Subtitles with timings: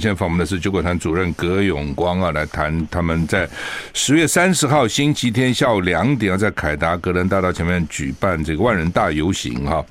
[0.00, 3.48] 现在访问的是救国团主任葛永光啊，来谈他们在
[3.92, 9.84] 十月三十号星期天下午两点要在凯达格兰大道前面举办这个万人大游行哈。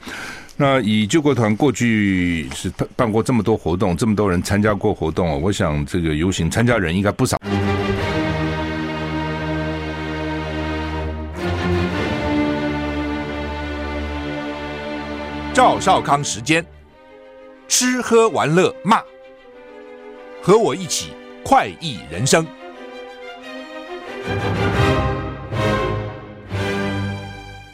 [0.56, 7.38] 那以救国团过去是办过这么多活动，这么多人参加过活动啊，我想这个游行参加人应该不少。
[15.54, 16.64] 赵少康时间，
[17.68, 19.02] 吃喝玩乐骂，
[20.48, 21.12] 和我一起
[21.44, 22.48] 快意人生。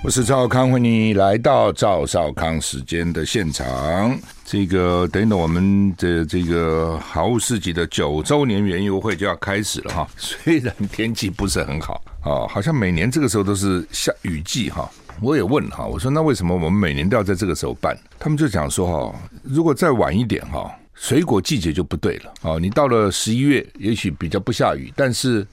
[0.04, 4.20] 我是赵康，欢迎你来到赵少康时间的现场。
[4.44, 10.08] 这个等等，我们的这个好物市集的九周年园游会就要开始了哈。
[10.18, 14.90] 虽然天气不是很好啊，好像每年这个时候都是下雨季哈。
[15.22, 17.96] 我也问哈，我说那为什么我们每年都要在这个时候办？
[18.18, 20.72] 他们就讲说哈，如果再晚一点哈，
[21.04, 22.58] 水果季节就不对了啊。
[22.58, 25.46] 你到了十一月，也许比较不下雨，但是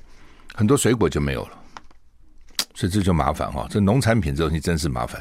[0.55, 1.59] 很多水果就没有了，
[2.73, 3.67] 所以这就麻烦哈。
[3.69, 5.21] 这农产品这东西真是麻烦。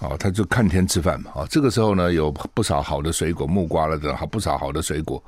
[0.00, 1.30] 哦，他就看天吃饭嘛。
[1.36, 5.22] 哦，这个时候呢，有不少好的水果，木瓜了的，好不少好的水果。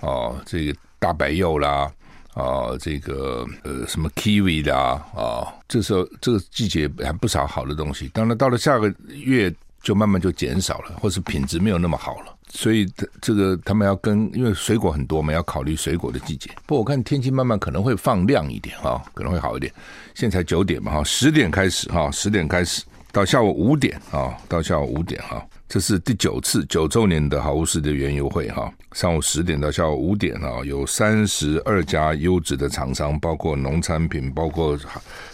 [0.00, 1.90] 哦，这个大白柚啦。
[2.34, 8.08] 啊，这个呃，什么 kiwi 的啊，啊，这时候这个季节还不少好的东西。
[8.14, 12.32] 当然，到了下个月就慢慢就减少了，或是品质没有那么好了。
[12.52, 12.86] 所以，
[13.20, 16.50] 这个他们要跟，因为水果很多嘛，要考虑水果的季节。
[16.66, 19.72] 不过，我看天气慢慢可能会放亮一点啊，可能会好一点。
[20.14, 25.44] 现在才九点嘛，哈，十点开始哈，十点开始到下午五点啊，到下午五点哈。
[25.68, 34.76] 这是第九次九周年的好物市的园游会哈，上午十点到下午五点啊，有三十二家优质的厂商，包括农产品、包括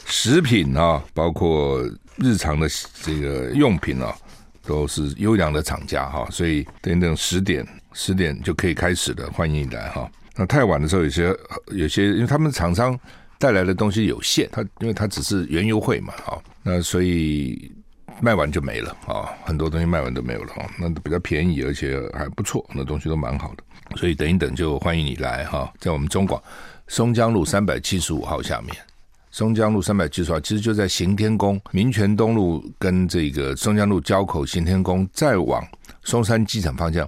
[0.05, 1.83] 食品啊，包括
[2.17, 2.69] 日常的
[3.03, 4.15] 这个用品啊，
[4.67, 10.11] 都是优良的厂家哈，所以等等十点十点就可以开始了，欢迎你来哈。
[10.35, 11.37] 那太晚的时候，有些
[11.69, 12.99] 有些，因为他们厂商
[13.39, 17.73] 带来的东西有限，他因为他只是园游会嘛，哈，那所以。
[18.19, 26.43] 卖完就没了啊，很多东西卖完都没有了啊，那比较便宜，而且还不错，那东西都蛮好的，所以等一等就欢迎你来哈，在我们中广
[26.89, 28.75] 松江路三百七十五号下面，
[29.37, 35.63] 松江路三百七十号其实就在行天宫民权东路跟这个松江路交口，行天宫再往
[36.05, 37.07] 松山机场方向。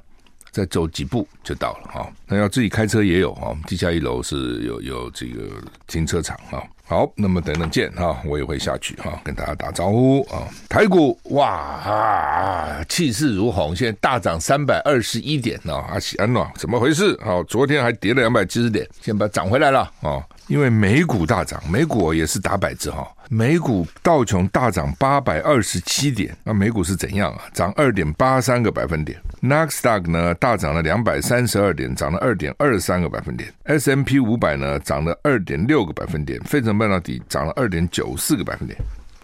[0.50, 5.43] 再走几步就到了哈，那要自己开车也有哈，地下一楼是有有这个
[5.87, 6.62] 停车场哈。
[6.84, 10.49] 好，那么等等见哈，我也会下去哈，跟大家打招呼啊。
[10.69, 17.19] 台股哇啊，气势如虹，现在大涨三百二十一点呢，阿喜安呐，怎么回事？
[17.22, 20.21] 好，昨天还跌了两百七十点，现在涨回来了啊。
[20.48, 23.06] 因为美股大涨，美股也是打百折哈。
[23.28, 27.42] 美股道琼大涨八百二十七点，那美股是怎样啊？
[27.53, 29.20] 涨二点八三个百分点。
[29.41, 33.53] 纳斯达克呢大涨了两百三十二点，涨了二点二三个百分点。
[33.64, 36.41] ，S M P 五百呢涨了二点六个百分点。
[36.44, 38.80] 费城半导体涨了二点九四个百分点。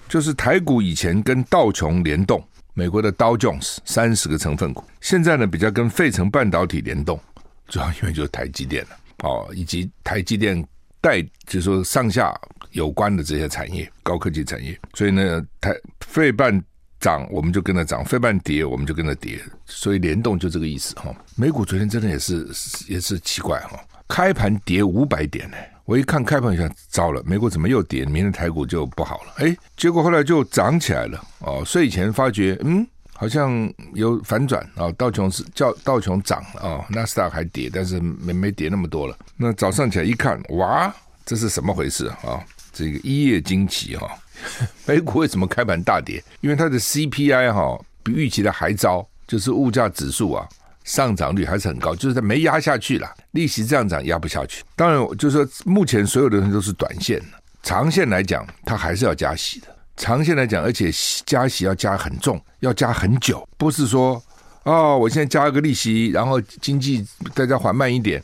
[0.06, 7.18] 就是台股以前跟道琼联动，美国的道琼斯三十个成分股，现在呢比较跟费城半导体联动，
[7.66, 8.90] 主要因为就是台积电了
[9.22, 10.62] 哦，以及台积电。
[11.04, 12.34] 带就是说上下
[12.70, 15.70] 有关的这些产业，高科技产业，所以呢，台
[16.00, 16.64] 费半
[16.98, 19.38] 涨，我们就跟着涨；费半跌，我们就跟着跌。
[19.66, 21.14] 所以联动就这个意思哈。
[21.36, 22.48] 美股昨天真的也是
[22.88, 23.78] 也是奇怪哈，
[24.08, 25.56] 开盘跌五百点呢。
[25.84, 28.06] 我一看开盘，想糟了，美股怎么又跌？
[28.06, 29.34] 明天台股就不好了。
[29.44, 31.62] 哎，结果后来就涨起来了哦。
[31.66, 32.86] 睡前发觉，嗯。
[33.16, 39.16] 好像有反转啊，道琼是叫道琼涨了啊，纳斯达克还跌，但是没没跌那么多了。
[39.36, 40.92] 那早上起来一看，哇，
[41.24, 42.44] 这是什么回事啊？
[42.72, 44.10] 这个一夜惊奇哈，
[44.84, 46.22] 美股为什么开盘大跌？
[46.40, 50.44] 因为它的 CPI 哈比预期的还糟，就是物价指数啊
[50.82, 54.64] 上涨率还是很高，就是它没压下去了，利息这样涨压不下去。
[54.74, 57.26] 当然，就是说目前所有的人都是短线的，
[57.62, 59.73] 长线来讲它还是要加息的。
[59.96, 60.90] 长线来讲，而且
[61.24, 64.22] 加息要加很重，要加很久，不是说
[64.64, 68.22] 哦，我现在加一个利息，然后经济大家缓慢一点，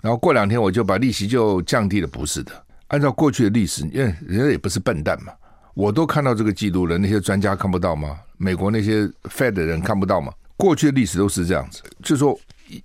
[0.00, 2.52] 然后过两天我就把利息就降低了，不是的。
[2.88, 5.32] 按照过去的历史，因为人家也不是笨蛋嘛，
[5.74, 8.18] 我都看到这个记录了，那些专家看不到吗？
[8.36, 10.32] 美国那些 Fed 的人看不到吗？
[10.56, 12.38] 过去的历史都是这样子，就是说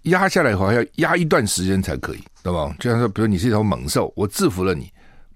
[0.03, 2.75] 压下来以后还要压一段时间才可以，对吧？
[2.79, 4.91] 就像说，比如你是一头猛兽，我制服了你。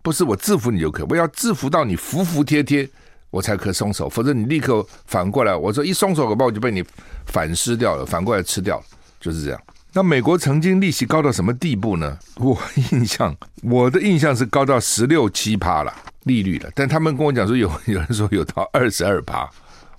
[0.09, 2.89] 不是我制服你就可以，我要制服到你服服帖帖，
[3.29, 6.83] 我才可松手，否则你立刻反过来，我说一松手，恐怕我就被你
[7.27, 8.83] 反噬掉了，反过来吃掉了，
[9.19, 9.61] 就是这样。
[9.94, 12.17] 那美国曾经利息高到什么地步呢？
[12.38, 12.59] 我
[12.91, 19.47] 印象，我的印象是高到十六七趴了利率了，但他们跟我讲说有有人说有到二十二趴，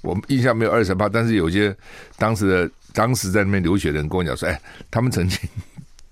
[0.03, 1.73] 我印象没有二十趴，但是有些
[2.19, 4.61] 当时的当时在那边留学的人跟我讲说，哎，
[4.91, 5.39] 他们曾经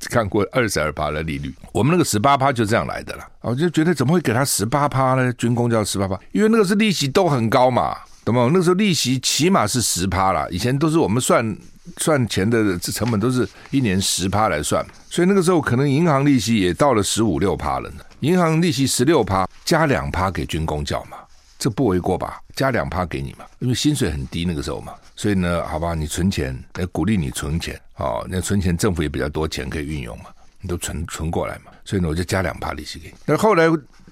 [0.08, 3.24] 看过二十二趴的利率，我们那个十八趴就这样来的了。
[3.40, 5.32] 我就觉得怎么会给他十八趴呢？
[5.32, 8.50] 军工叫十八趴，因为那个是利息都很高嘛，懂吗？
[8.52, 11.56] 那时候利息起码是十趴啦，以前都是我们算
[11.96, 18.04] 算钱的这成本都是一年十趴来算，所以那个时候可能银行利息也到了十五六趴了呢。
[18.20, 21.16] 银行利息十六趴加两趴给军工叫嘛，
[21.58, 22.40] 这不为过吧？
[22.54, 24.94] 加两趴给你嘛，因为薪水很低那个时候嘛。
[25.16, 30.26] 所以呢，好吧，你存钱，来鼓励你存钱，哦，那存钱政府也比较多钱可以运用嘛，
[30.60, 31.72] 你都存存过来嘛。
[31.84, 33.14] 所以呢，我就加两趴利息给你。
[33.26, 33.64] 那后来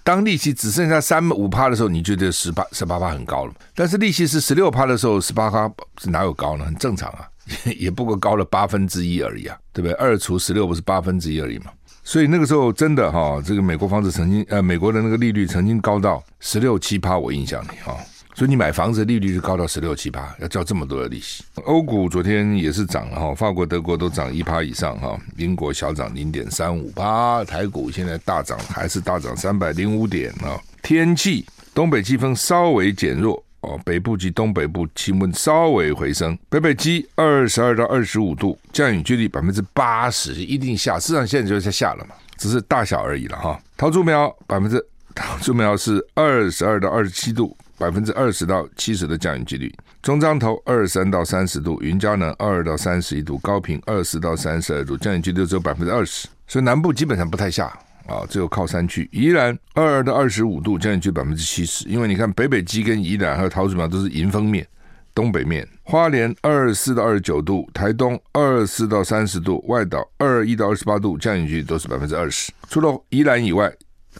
[0.02, 3.54] 当利息只剩下三五趴的时候，你觉得十八十八趴很高了？
[3.74, 5.70] 但是利息是十六趴的时候，十八趴
[6.02, 6.64] 是哪有高呢？
[6.64, 7.28] 很正常啊，
[7.64, 9.92] 也也不过高了八分之一而已啊，对不对？
[9.94, 11.70] 二除十六不是八分之一而已嘛。
[12.06, 17.92] 所以那个时候真的哈、哦，这个美国房子曾经呃，美国的那个利率曾经高到十六七趴，我印象里哈。
[17.92, 17.96] 哦
[18.36, 21.42] 所以你买房子利率是高到十六七趴，要交这么多的利息。
[21.64, 30.60] 欧股昨天也是涨了哈，法国、德国都涨一趴以上哈，英国小涨零点三五趴，台股现在大涨，还是大涨三百零五点啊。
[30.82, 40.98] 天气，东北季风稍微减弱哦，北部及东北部气温稍微回升，北北基二十二到二十五度，降雨几率百分之八十，一定下。
[40.98, 43.60] 市场现在就在下了嘛，只是大小而已了哈。
[43.76, 44.82] 桃竹苗百分之，
[45.14, 47.56] 桃竹苗是二十二到二十七度。
[47.78, 49.70] 百分之二十到七十的降雨几率，
[50.00, 57.70] 中彰投二十三到三十度，云嘉南二到三十一度，高屏二十到三十二度，降雨几率只有百分之二十，所以南部基本上不太下
[58.06, 59.08] 啊，只有靠山区。
[59.12, 64.66] 宜兰二到二十五度，降雨几率百分之七十，因为你看北北基跟宜兰还有桃竹苗都是迎风面，
[65.14, 65.66] 东北面。
[65.82, 73.72] 花莲二四到二十九度，台东二四到三十度，外岛二一到二十八度，降雨几率都是百分之二十，除了宜兰以外。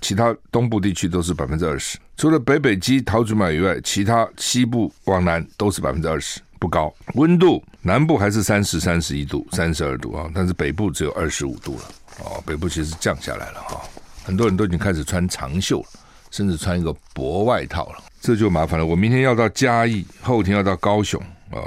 [0.03, 6.95] 其他东部地区都是百分之二十，除了北北基、桃竹苗以外，其他西部往南都是百分之二十，不高。
[7.15, 11.83] 温度南部还是三十、三十一度、三十二度啊，但是北部只有二十五度了
[12.19, 12.43] 哦。
[12.47, 13.83] 北部其实降下来了哈，
[14.25, 15.85] 很多人都已经开始穿长袖，
[16.31, 18.85] 甚至穿一个薄外套了，这就麻烦了。
[18.85, 21.21] 我明天要到嘉义，后天要到高雄
[21.51, 21.59] 啊，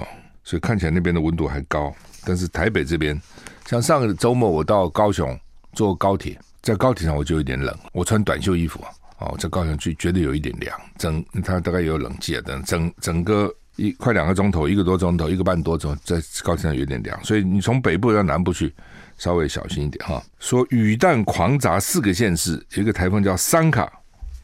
[0.44, 1.94] 所以看起来那边的温度还高，
[2.26, 3.20] 但是台北这边，
[3.66, 5.38] 像上个周末我到高雄
[5.74, 6.40] 坐高铁。
[6.62, 13.50] 在高铁上我就有点冷，我穿短袖衣服啊，哦，在高雄去觉得有一点凉，整它大概有冷气啊，等整整个
[13.80, 18.74] 一快两个钟头，一个多钟头，一个半多钟，在高铁上有点凉，所以你从北部到南部去
[19.18, 20.22] 稍微小心一点哈。
[20.40, 23.90] 说雨弹狂砸四个县市，有一个台风叫桑卡，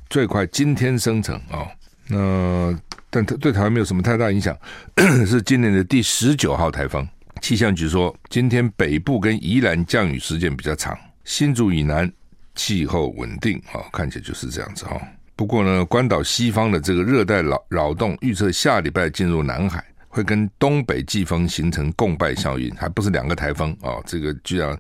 [0.10, 1.68] 最快今天生成啊，
[2.08, 2.74] 那
[3.10, 4.58] 但它对台湾没有什么太大影响，
[5.28, 7.06] 是今年的第十九号台风。
[7.42, 10.98] 气象局说，今天北部跟宜兰降雨时间比较长。
[11.26, 12.10] 新竹以南
[12.56, 15.00] 气候稳定，啊，看起来就是这样子哈。
[15.36, 24.00] 不过呢，关岛西方的这个热带扰扰动预测下礼拜进入南海，会跟东北季风形成共伴效应，还不是两个台风啊。
[24.06, 24.78] 这个居然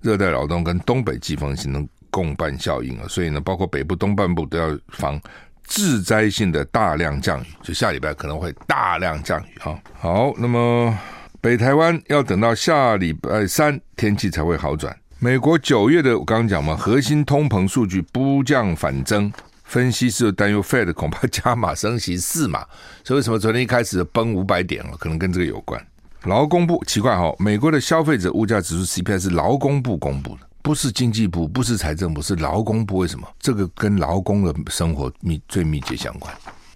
[0.00, 5.20] 热带扰动跟东北季风形成共伴效应啊，所以呢，包括北部东半部都要防
[5.68, 9.80] 致灾性的大量降雨，就下礼拜可能会大量降雨哈。
[9.94, 10.98] 好，那么
[11.40, 14.94] 北台湾要等到下礼拜三天气才会好转。
[15.20, 19.32] 美国九月的我刚刚讲嘛，核心通膨数据不降反增，
[19.72, 22.62] 分析师担忧 Fed 恐怕加码升息四码，
[23.02, 24.94] 所以为什么昨天一开始崩五百点了？
[24.98, 25.82] 可能跟这个有关。
[26.24, 32.98] 劳工部奇怪哈、哦，美国的消费者物价指数 CPI 是劳工部公布的，不是经济部，不是财政部，是劳工部。
[32.98, 33.26] 为什么？
[33.40, 36.30] 这个跟劳工的生活密最密切相关，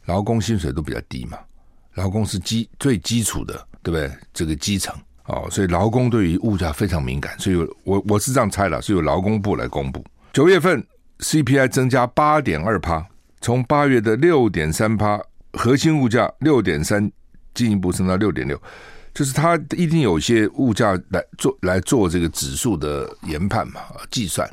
[0.06, 1.36] 劳工薪水都比较低嘛，
[1.96, 4.10] 劳工是基最基础的，对不对？
[4.32, 4.96] 这个基层。
[5.26, 10.02] 哦，所以劳工对于物价非常敏感，所以我我是这样猜了，是由劳工部来公布。
[10.32, 10.82] 九月份
[11.20, 13.06] CPI 增加八点二趴，
[13.40, 15.20] 从八月的六点三趴，
[15.52, 17.10] 核心物价六点三
[17.54, 18.60] 进一步升到六点六，
[19.14, 23.80] 就是它一定有一些物价来做来做这个指数的研判嘛，
[24.10, 24.48] 计算。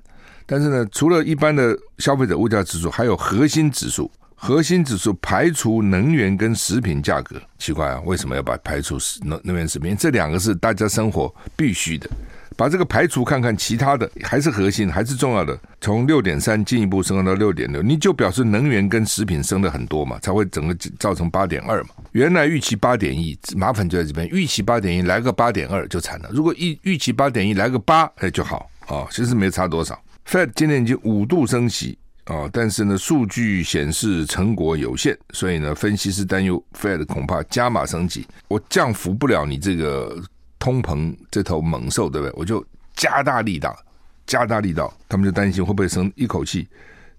[0.46, 4.12] 但是呢，除了一般的消费者物价指数，还有核心指数。
[4.36, 9.96] 核心指数排除能源跟食品价格，奇怪啊，为什么要把排除能能源食品？
[9.96, 12.10] 这两个是大家生活必须的，
[12.56, 15.58] 把这个排除看看，其他的还是核心，还是重要的。
[15.82, 21.90] 从六点三进一步升到六点六，你就表示能源跟食品升的很多嘛，才会整个造成八点二嘛。
[22.12, 26.30] 原来预期八点一，麻烦就在这边，预期八点一来个八点二就惨了。
[26.32, 30.00] 如果预预期八点一来个八，哎就好啊，其实没差多少。
[30.28, 31.98] Fed 今年已经五度升息。
[32.28, 40.24] 哦，但是呢，数据显示成果有限，所以呢，分析师担忧 Fed 恐怕加码升级，我降服不了你这个
[40.64, 42.34] 通膨这头猛兽，对不对？
[42.38, 42.66] 我就
[42.96, 43.78] 加大力道，
[44.26, 46.66] 加大力道，他们就担心会不会升一口气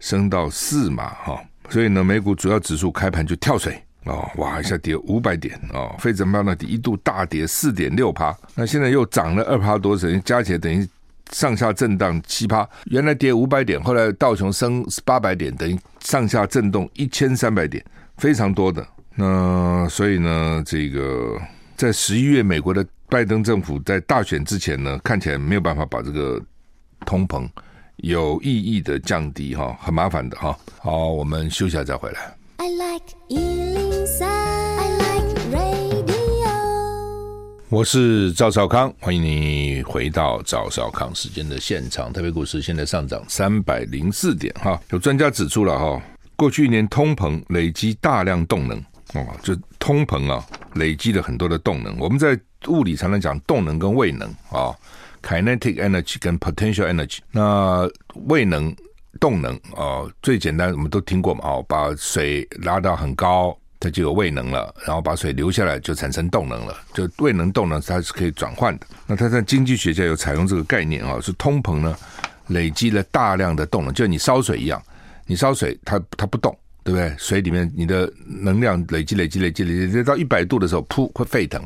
[0.01, 10.89] 升到四码哈，所以呢，美股主要指数开盘就跳水哦，哇一下跌五百点哦，费城半导体一度大跌四点六趴，那现在又涨了二趴多，等于加起来等于
[11.31, 17.85] 上下震荡七趴，原来跌五百点，后来道琼升八百点，等于上下震动一千三百点，
[18.17, 18.87] 非常多的。
[19.15, 21.39] 那所以呢，这个
[21.77, 26.43] 在十一月，美国的拜登政府在大选之前呢，看起来没有办法把这个
[27.07, 27.49] 通膨
[27.99, 30.59] 有意义的降低哈，很麻烦的哈。
[30.81, 32.37] 好，我们休息下再回来。
[32.57, 36.51] I like 103, I like radio.
[37.69, 42.13] 我是赵少康，欢迎你回到赵少康时间的现场。
[42.13, 46.03] 特别股市现在上涨三百零四点哈，有专家指出了哈，
[46.35, 48.77] 过去一年通膨累积大量动能
[49.15, 50.45] 哦，就通膨啊
[50.75, 51.97] 累积了很多的动能。
[52.01, 52.37] 我们在
[52.69, 54.75] 物理常常讲动能跟位能啊
[55.23, 57.19] ，kinetic energy 跟 potential energy。
[57.31, 57.89] 那
[58.27, 58.75] 位能、
[59.21, 63.57] 动能啊，最简单我们都听过嘛，哦，把水拉到很高。
[63.81, 66.75] 它就有位能了，然后把水流下来就产生动能了。
[66.95, 68.87] 就位能动能它是可以转换的。
[69.07, 71.95] 那它在经济学家有采用这个概念啊，是通膨呢
[72.47, 74.83] 累积了大量的动能，就你烧水一样，
[75.27, 77.15] 你烧水它它不动，对不对？
[77.19, 81.63] 水里面你的能量累积累积累积累积到一百度的时候，噗会沸腾。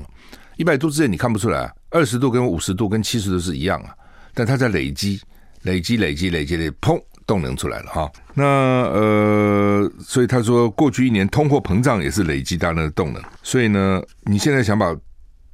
[0.59, 3.95] 一百度之内你看不出来，二十度跟五十度跟七十度是一样啊，
[4.35, 5.19] 但它在累积
[5.63, 7.01] 累积累积累积的砰。
[7.29, 14.97] 动能出来了哈，那呃，所以他说，过去一年通货膨胀也是累积大量的动能，所以呢，你现在想把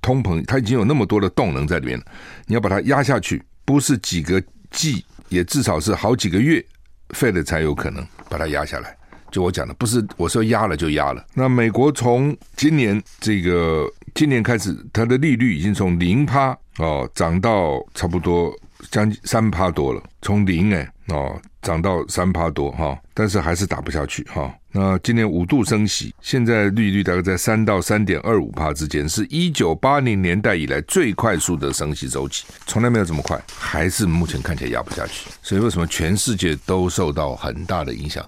[0.00, 2.04] 通膨，它已经有那么多的动能在里面了，
[2.46, 6.64] 你要把它压下去，不是几个季，也至少是好几个月
[7.08, 8.96] 费了才有可能把它压下来。
[9.34, 11.24] 就我讲的，不是我说压了就压了。
[11.34, 18.54] 那美国从今年这个今年开始，它的利率已经从零趴哦涨到差不多
[18.92, 21.36] 将近三趴多了，从零哎哦。
[21.64, 24.54] 涨到三趴多哈，但是还是打不下去哈。
[24.70, 35.30] 那今年五度升息，现在利率大概在三到三点二五趴之间，是一九八零年代以来最快速的升息周期，从来没有这么快，还是目前看起来压不下去。
[35.40, 38.22] 所以为什么全世界都受到很大的影响，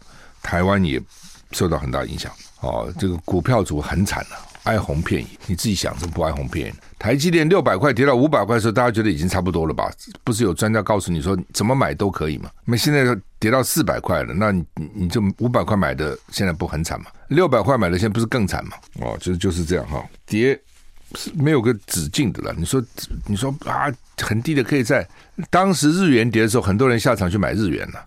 [0.46, 1.02] 台湾也
[1.50, 4.46] 受到很大影响哦，这个股票组很惨了啊。
[4.62, 6.74] 哀鸿遍野，你自己想，怎么不哀鸿遍野？
[6.98, 9.90] 台积电六百块跌到五百块的时候，大家觉得已经差不多了吧？
[10.22, 12.50] 不是有专家告诉你说，怎么买都可以吗？
[12.64, 17.06] 那现在跌到四百块了，那你你就五百块买的，现在不很惨吗？
[17.28, 18.76] 六百块买的，现在不是更惨吗？
[19.00, 20.60] 哦，就是就是这样哈，跌
[21.14, 22.54] 是没有个止境的了。
[22.56, 22.82] 你说
[23.26, 23.86] 你说啊，
[24.20, 25.06] 很低的可以在
[25.50, 28.04] 当时日元跌的时候，很多人下场去买日元了，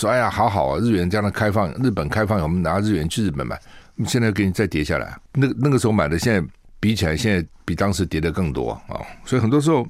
[0.00, 3.60] 说哎呀，好好啊，日元这样的开放，日本开放，我们拿日元去日本买。
[4.06, 6.48] 现在给你再跌下来，那那个时候买的，现在
[6.80, 9.86] 比起来，现在比当时跌的更多啊、所以很多时候，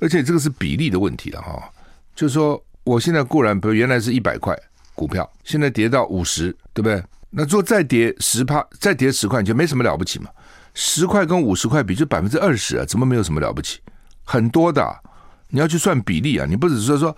[0.00, 1.66] 而且这个是比例的问题了哈、
[2.14, 4.54] 就是说，我现在固然比如原来是一百块
[4.94, 7.02] 股票，现在跌到五十，对不对？
[7.30, 10.28] 那做再跌十趴，再跌十块，你就没什么了不起嘛。
[10.74, 13.80] 十块跟五十块比，就百分之二十啊，怎么没有什么了不起？
[14.24, 14.86] 很多的、
[15.48, 17.16] 你要去算比例啊，你不只是说说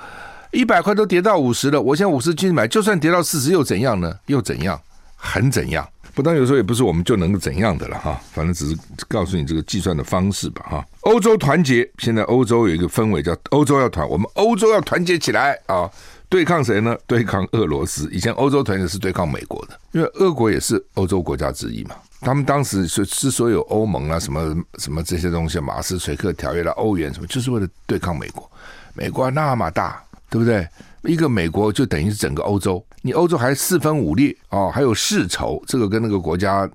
[0.56, 4.18] 一百块都跌到五十了，我现在五十进去买，就算跌到四十又怎样呢？
[4.24, 4.80] 又怎样？
[5.14, 5.86] 很怎样？
[6.14, 10.86] 不但有时候也不是我们就能够怎样的了哈，反正只是告诉你这个计算的方式吧哈。
[11.02, 15.90] 欧洲团结，现在欧洲有一个氛围叫欧洲要团，我们欧洲要团结起来啊，
[16.30, 16.96] 对抗谁呢？
[17.06, 18.08] 对抗俄罗斯。
[18.10, 21.94] 以前欧洲团结是对抗美国的，因为俄国也是欧洲国家之一嘛。
[22.22, 28.50] 他们当时是之所以有欧盟啊，什么什么这些东西，马斯垂克条约啦、欧元什么，就是为了对抗美国。
[28.94, 30.66] 美国那么大，对不对？
[31.02, 32.84] 一个美国就等于是整个欧洲。
[33.02, 36.68] 你欧洲还四分五裂哦，还有世仇，这个跟那个国家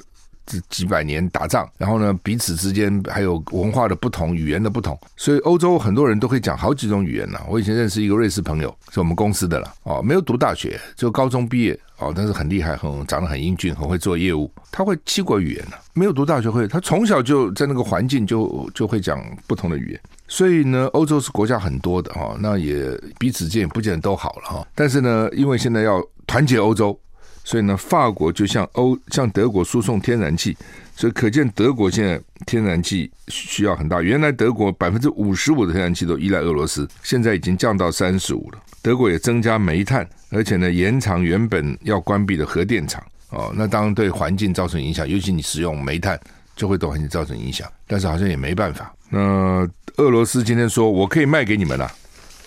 [0.45, 7.39] 这几百年打仗，然后呢，彼此之间还有文化的不同、语言的不同，所以欧洲很多人都会讲好几种语言呢。
[7.49, 20.01] 我以前认识一个瑞士朋友，是我们公司的了哦，没有读大学，就高中毕业哦，但是很厉害，很长得很英俊，很会做业务，他会七国语言呢，没有读大学会，他从小就在那个环境就就会讲不同的语言。
[20.31, 24.65] 所以呢，欧洲是国家很多的哈，那也彼此间也不见得都好了哈。
[24.73, 26.97] 但是呢，因为现在要团结欧洲，
[27.43, 30.57] 所以呢，法国就向欧向德国输送天然气，
[30.95, 34.01] 所以可见德国现在天然气需要很大。
[34.01, 38.59] 原来德国百分之五十五的天然气都依赖俄罗斯，现在已经降到三十五了。
[38.81, 43.51] 德国也增加煤炭，而且呢，延长原本要关闭的核电厂哦。
[43.53, 46.17] 那当然对环境造成影响，尤其你使用煤炭
[46.55, 47.69] 就会对环境造成影响。
[47.85, 48.95] 但是好像也没办法。
[49.09, 49.67] 那
[49.97, 51.91] 俄罗斯今天说：“我可以卖给你们了，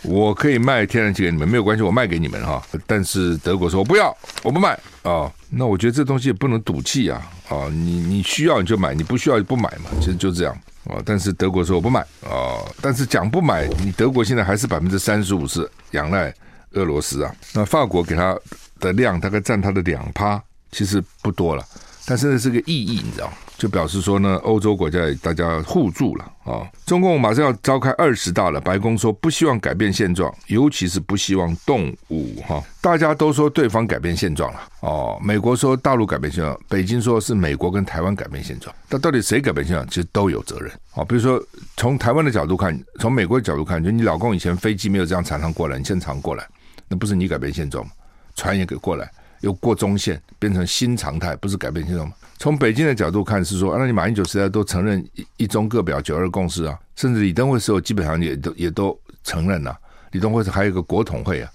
[0.03, 4.71] 我可以卖天然气给你们，没有关系，我卖给你们哈。”但是德国说：“我不要，我不卖
[5.03, 5.11] 啊。
[5.29, 7.21] 哦”那我觉得这东西也不能赌气啊！
[7.49, 10.53] 啊、哦，你你需要你就买，你不需要就不买嘛，其实就这样
[10.85, 11.03] 啊、哦。
[11.05, 12.31] 但是德国说：“我不买啊。
[12.31, 16.35] 哦”但是讲不买，你德国现在还是百分之三十五是仰赖
[16.73, 17.35] 俄罗斯啊。
[17.53, 18.37] 那法国给他
[18.81, 21.65] 的量大概占他的两趴，其实不多了。
[22.07, 32.65] 但是呢是个意义，你知道，就表示说呢，欧洲国家大家互助了啊、中共马上要召开二十大了，白宫说不希望改变现状，尤其是不希望动武哈、哦。
[32.83, 41.05] 大家都说对方改变现状了哦，美国说大陆改变现状，北京说是美国跟台湾改变现状，但到底谁改变现状，其实都有责任啊、哦。
[41.07, 41.43] 比如说
[41.79, 46.47] 从台湾的角度看，从美国的角度看，就你老公以前飞机没有这样常常过来，你现在常过来，
[46.87, 47.93] 那不是你改变现状吗？
[48.37, 49.11] 船也给过来。
[49.45, 52.15] 又过中线，变成新常态，不是改变现状吗？
[52.39, 59.79] 从北京的角度看，是说，啊、那你马英九时代都承认一一中各表九二共识啊，甚至李登辉时候基本上也都也都承认了、
[60.13, 61.51] 李登辉是还有一个国统会啊，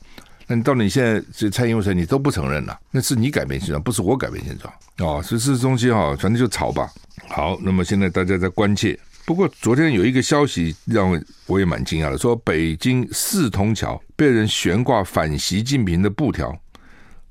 [0.47, 5.21] 那你到你现在这蔡英文时代你都不承认了、那是你改变现状，不是我改变现状哦。
[5.21, 6.89] 所以这东西哈，反正就吵吧。
[7.27, 8.97] 好，那么现在大家在关切。
[9.25, 16.55] 不过昨天有一个消息让我我也蛮惊讶的，说北京四通桥被人悬挂反习近平的布条。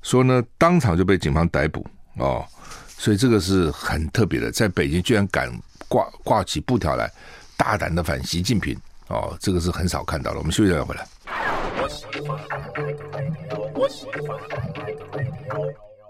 [0.01, 2.45] 说呢，当场就被警方逮捕哦，
[2.87, 5.51] 所以这个是很特别的，在北京居然敢
[5.87, 7.11] 挂挂起布条来，
[7.57, 8.77] 大胆的反习近平
[9.07, 10.37] 哦，这个是很少看到的。
[10.37, 11.07] 我们休息一下回来。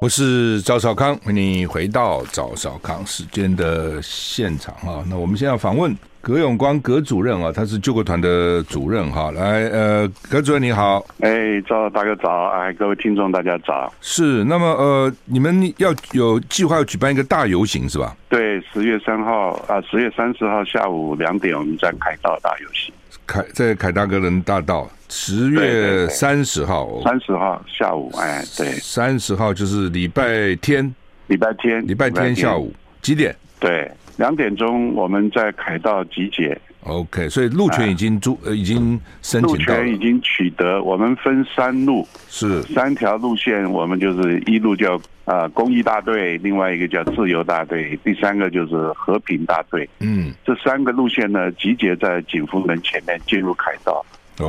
[0.01, 5.03] 我是赵少康，欢迎你回到赵少康时间的现场啊。
[5.08, 9.31] 那我们现在访问葛永光葛主任啊，他是救国团的主任哈。
[9.31, 13.91] 来，呃，葛主任你好，哎，赵大哥早，哎，各位听众大家早。
[14.01, 18.15] 是，那么呃，你们要有计划要举办一个大游行是吧？
[18.27, 22.93] 对，十月三号啊，十月三十号下午两点，我们在凯道大游行。
[23.25, 30.93] 凯在凯达格兰大道，十月三十号，三十号下午，哎，对，三十号就是礼拜天，
[31.27, 33.35] 礼拜天，礼拜天下午几点？
[33.59, 36.59] 对，两点钟我们在凯道集结。
[36.83, 40.83] OK，所以路权已经租，呃，已经申请到了，路权已经取得。
[40.83, 49.89] 我们分三路，是三条路线，我们就是一路叫啊公益大队，另外一个叫自由大队，第三个就是和平大队。
[49.99, 54.05] 嗯，这三个路线呢，集结在景福门前面，进入凯道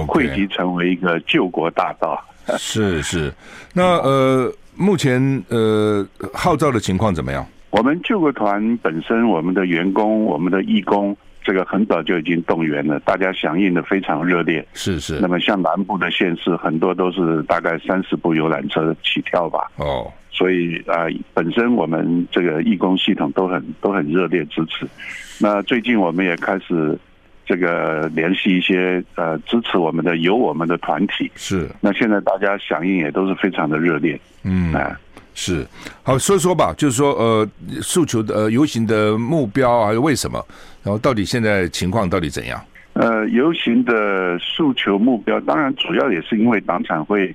[0.09, 2.21] 汇集成为一个救国大道。
[2.59, 3.33] 是是，
[3.73, 6.05] 那呃，目前呃
[6.35, 7.47] 号召的情况怎么样？
[7.71, 11.17] 我们救国团本身，我们的员工，我们的义工。
[11.43, 14.65] 这个很早就已经动员了，大家响应的非常热烈。
[14.75, 15.19] 是是。
[15.21, 19.71] 那么像南部的县市，很多都是大概三十部游览车起跳吧。
[19.77, 20.13] 哦。
[20.31, 24.87] 所以啊、呃，本身我们这个义工系统都很都很热烈支持。
[25.41, 26.97] 那最近我们也开始
[27.47, 31.31] 这个联系一些呃支持我们的有我们的团体。
[31.37, 31.67] 是。
[31.81, 34.21] 那现在大家响应也都是非常的热烈。
[34.45, 34.75] 嗯。
[34.75, 35.01] 啊。
[35.43, 35.67] 是，
[36.03, 37.49] 好说说吧，就是说，呃，
[37.81, 40.39] 诉求的呃游行的目标还有为什么，
[40.83, 42.61] 然后到底现在情况到底怎样？
[42.93, 47.35] 呃，游行的诉求目标，当然主要也是因为党产会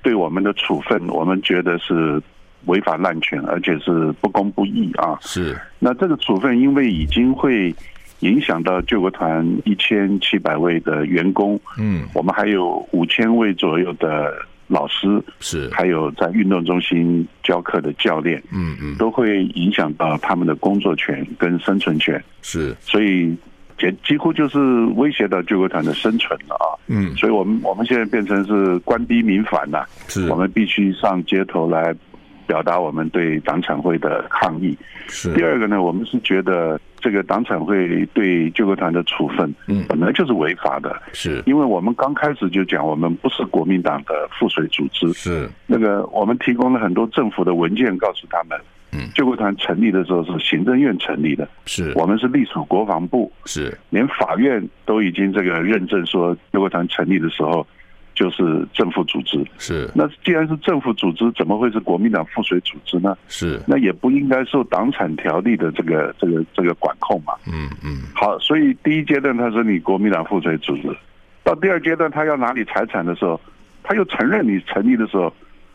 [0.00, 2.18] 对我们的处分，我们觉得是
[2.64, 5.18] 违法滥权，而且是不公不义啊。
[5.20, 7.74] 是，那这个处分因为已经会
[8.20, 14.32] 影响到救国团一千七百位的员工，嗯，我们还有五千位左右的。
[14.72, 23.36] 老师是，还有在运动中心教课的教练，嗯嗯，都会影响到他们的工作权跟生存权，是，所以
[23.78, 24.58] 几几乎就是
[24.96, 31.94] 威胁到救国团的生存了啊，嗯，所以我们我们现在变成是官逼民反了，是，我们必须上街头来
[32.46, 34.76] 表达我们对党产会的抗议。
[35.08, 36.80] 是，第二个呢，我们是觉得。
[37.02, 48.56] 这个党产会对救国团的处分，嗯，本来就是违法的，是，因为我们刚开始就讲，我们不是国民党的附属组织，是那个我们提供了很多政府的文件，告诉他们，
[48.92, 57.66] 嗯，救国团成立的时候是行政院成立的，是我们是隶属国防部，是连法院都已经这个认证说，救国团成立的时候。
[58.14, 63.16] 就是政府组织是，那既然是政府组织，怎么会是国民党附随组织呢？
[63.28, 67.34] 是，那也不应该受党产条例的这个这个这个管控嘛。
[67.46, 68.02] 嗯嗯。
[68.14, 70.96] 好，所以第一阶段他说你国民党附随组织，
[71.42, 73.40] 到第二阶段他要拿你财产的时候，
[73.82, 75.32] 他又承认你成立的时候。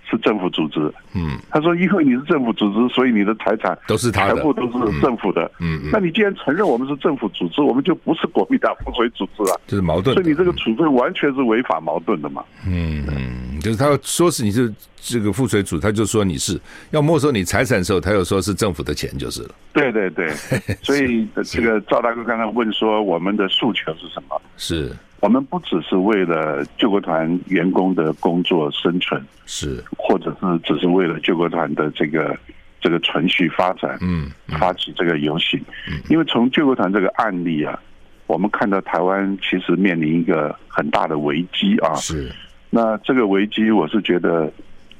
[0.09, 0.79] 是政府组织，
[1.13, 5.89] 嗯，他说因为你是政府组织，所以你的财产都是他的，全部都是政府的，嗯嗯。
[5.91, 10.15] 那你既然承认我们是政府组织，我们就不是国民党附属组织啊，就是矛盾。
[10.15, 12.43] 所以你这个处分完全是违法矛盾的嘛。
[12.65, 16.59] 嗯嗯，就是他说是你是这个附水组，他就说你是
[16.91, 19.49] 要没收你财产的时候，他又说是政府的钱就是了。
[19.73, 20.29] 对对对，
[20.81, 24.41] 所以这个赵大哥刚才问说我们的诉求是什么？
[24.57, 24.91] 是。
[25.19, 32.37] 我们不只是为了救国团员工的工作生存，是，或者是只是为了救国团的这个
[32.79, 37.79] 这个存续发展，嗯，发起这个游行，嗯，因为从救国团这个案例啊，
[38.27, 42.31] 我们看到台湾其实面临一个很大的危机啊，是，
[42.69, 44.51] 那这个危机我是觉得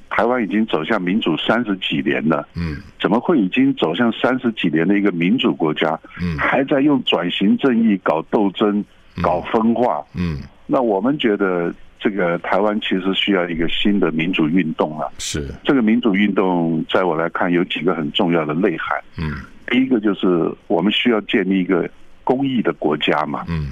[0.10, 8.84] 台湾已经走向民主三十几年了，嗯，怎么会已经走向三十几年的一个民主国家，嗯，还在用转型正义搞斗争、
[9.22, 15.12] 搞分化，嗯，那我们觉得这个台湾其实需要一个新的民主运动了。
[15.18, 21.90] 是这个民主运动，在我来看有几个很重要的内涵，嗯，第一个就是我们需要建立一个
[22.24, 23.72] 公益的国家嘛，嗯。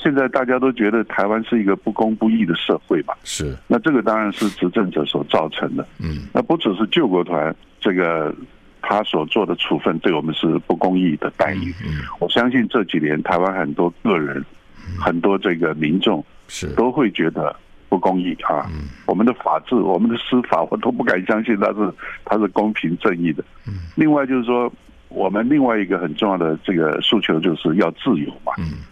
[0.00, 3.12] 现在大家都觉得台湾是一个不公不义的社会嘛？
[3.24, 3.56] 是。
[3.66, 5.84] 那这个当然是执政者所造成的。
[5.98, 6.28] 嗯。
[6.32, 8.32] 那不只是救国团这个
[8.80, 11.74] 他所做的处分对我们是不公义的待遇。
[11.84, 12.04] 嗯。
[12.20, 14.42] 我相信这几年台湾很多个人、
[15.00, 17.54] 很多这个民众是都会觉得
[17.88, 18.70] 不公义啊。
[18.72, 18.88] 嗯。
[19.06, 21.92] 我们的法治、我们的司法，我都不敢相信它是
[22.24, 23.44] 它是公平正义的。
[23.66, 23.74] 嗯。
[23.96, 24.72] 另外就是说，
[25.08, 28.52] 我们另外一个很重要的这个诉求就是要自由嘛。
[28.58, 28.84] 嗯。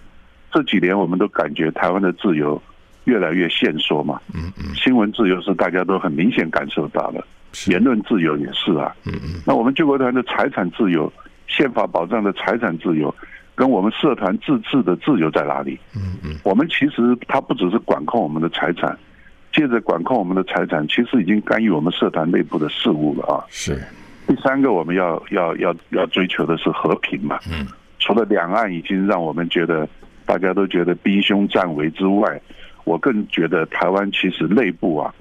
[0.53, 2.61] 这几年我们都感觉台湾的自由
[3.05, 7.23] 越来越限缩嘛，嗯嗯，新闻自由是大家都很明显感受到的，
[7.71, 11.13] 言论自由也是啊，嗯嗯，那我们救国团的财产自由，
[11.47, 13.15] 宪法保障的财产自由，
[13.57, 15.77] 跟我们社团自治的自由在哪里？
[15.97, 18.97] 嗯嗯，我们其实它不只是管控我们的财产，
[19.53, 23.43] 借着管控我们的财产，其实已经干预我们社团内部的事务了啊。
[23.49, 23.83] 是，
[24.29, 27.67] 第三个我们要要要要追求的是和平嘛，嗯，
[27.99, 29.89] 除了两岸已经让我们觉得。
[30.29, 32.43] 大家都觉得兵凶战危之外，
[32.83, 35.15] 我更觉得台湾其实内部啊，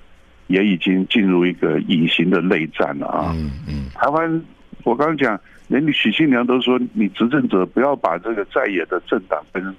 [0.48, 3.32] 也已经进入一个隐形的内战了啊。
[3.36, 3.86] 嗯嗯。
[3.94, 4.44] 台湾，
[4.84, 9.76] 我刚刚讲，连你许信良都说，你执政者不要把这个在野的政党跟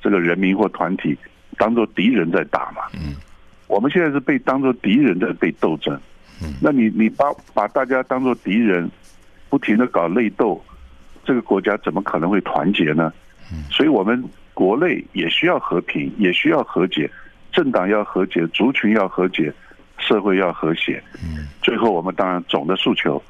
[0.00, 1.16] 这个人民或团体
[1.58, 2.82] 当做敌人在打嘛。
[2.94, 3.16] 嗯。
[3.66, 5.94] 我们现在是被当做敌人在被斗争。
[6.42, 6.54] 嗯。
[6.60, 8.90] 那你你把把大家当做敌人，
[9.48, 10.62] 不停的搞内斗，
[11.24, 13.12] 这个国家怎么可能会团结呢？
[13.52, 13.64] 嗯。
[13.70, 14.22] 所以我们。
[14.56, 17.10] 国内也需要和平，也需要和解，
[17.52, 19.52] 政党要和解，族群要和解，
[19.98, 20.98] 社会要和谐。
[21.22, 23.22] 嗯，最后我们当然总的诉求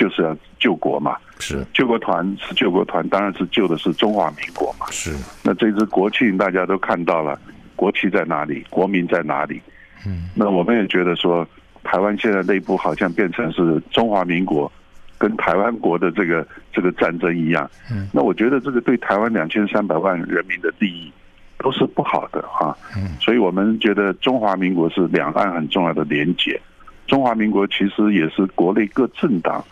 [0.00, 1.16] 就是要救国嘛。
[1.38, 4.86] 是，救国团是救国团，当然是救的是中华民国嘛。
[4.90, 7.38] 是，那这支国庆大家都看到了，
[7.76, 9.60] 国旗在哪里，国民在哪里？
[10.06, 11.46] 嗯，那我们也觉得说，
[11.84, 14.72] 台湾现在内部好像变成是中华民国。
[15.18, 21.12] 跟台湾国的这个这个战争一样，嗯，那我觉得这个对台湾两千三百万人民的利益
[21.58, 26.58] 都是不好的啊，嗯，所以我们觉得中华民国是两岸很重要的连结，
[27.06, 29.62] 中华民国其实也是国内各政党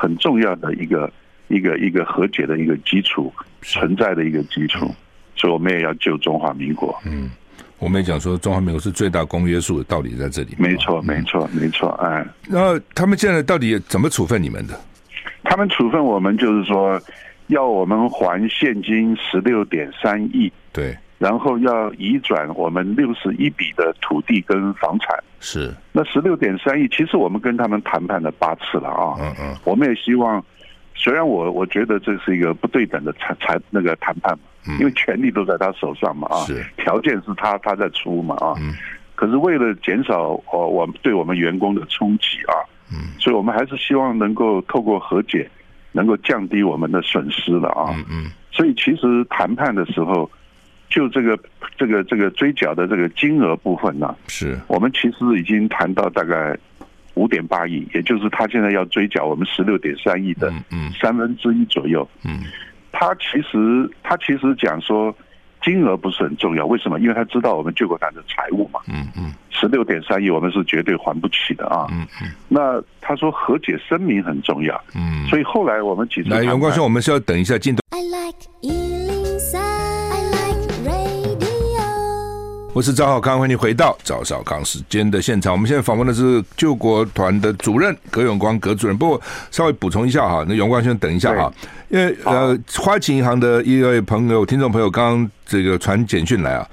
[0.00, 1.12] 很重要的一个
[1.48, 4.90] 一个一个和解的一个基础存在的一个基础，
[5.36, 7.30] 所以我们也要救中华民国，嗯。
[7.78, 10.54] 我们也讲说，中华民国是最大公约数的道理在这里。
[10.58, 11.88] 没错，没错，没错。
[11.92, 14.78] 哎，然后他们现在到底怎么处分你们的？
[15.44, 17.00] 他们处分我们，就是说
[17.46, 25.14] 要我们还现金十六点三亿，对，然后要移转我们六十一笔的土地跟房产。
[25.38, 29.14] 是，那十六点三亿，其实我们跟他们谈判了八次了啊。
[29.20, 30.42] 嗯嗯，我们也希望，
[30.94, 34.44] 虽然我我觉得这是一个不对等的谈谈那个谈判嘛。
[34.78, 36.64] 因为权力都在他手上嘛啊，是。
[36.76, 38.56] 条件是他他在出嘛啊，
[39.14, 42.52] 可是为了减少哦我们对我们员工的冲击啊，
[42.90, 43.12] 嗯。
[43.18, 45.50] 所以我们还是希望能够透过和解，
[45.92, 48.30] 能够降低我们的损失了啊，嗯。
[48.52, 50.30] 所以其实谈判的时候，
[50.90, 51.38] 就这个
[51.78, 56.58] 这个这个追缴的这个金额部分呢，是我们其实已经谈到大概
[57.14, 60.52] 五点八亿，也就是他现在要追缴我们十六点三亿的
[61.00, 62.40] 三分之一左右，嗯。
[62.92, 65.16] 他其实，他其实讲说，
[65.62, 66.98] 金额不是很重要，为什么？
[66.98, 68.80] 因为他知道我们救国团的财务嘛。
[68.88, 69.32] 嗯嗯。
[69.48, 71.86] 十六点三亿，我们是绝对还不起的啊。
[71.92, 72.32] 嗯嗯。
[72.48, 74.74] 那他说和解声明很重要。
[74.96, 75.24] 嗯。
[75.28, 76.30] 所以后来我们几次。
[76.30, 77.80] 来，袁光兄，我们是要等一下镜头。
[82.80, 85.52] 我是赵浩康，欢迎回到赵少康时间的现场。
[85.52, 88.96] 我们现在访问的是救国团的主任葛永光葛主任。
[88.96, 91.52] 不过稍微补充一下哈，那永光先等一下哈，
[91.90, 96.66] 因为呃，花旗银行的一位朋友、听众朋友刚刚这个传简讯来啊，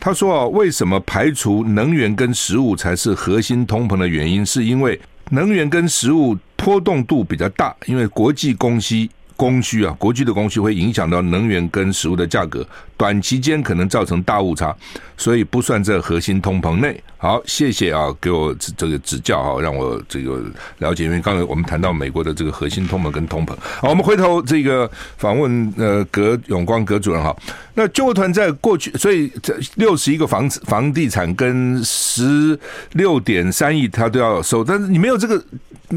[0.00, 4.44] 他说啊，为什么排除能源跟食物才是核心通膨的原因？
[4.44, 9.08] 是因为能源跟食物波动度比较大，因为国际供需。
[9.34, 12.64] 供需啊，国际的供需会影响到能源跟食物的价格，
[12.96, 14.74] 短期间可能造成大误差，
[15.16, 17.02] 所以不算在核心通膨内。
[17.16, 20.42] 好，谢谢啊，给我这个指教啊，让我这个
[20.78, 21.04] 了解。
[21.04, 27.34] 因为刚才我们谈到美国的这个核心通膨跟通膨，好，我们回头这个访问呃葛永光葛主任哈。
[27.74, 32.58] 那救国团在过去，所以这六十一个房子房地产跟十
[32.92, 35.42] 六点三亿他都要收，但是你没有这个。